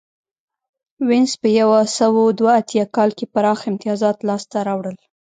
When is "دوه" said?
2.39-2.51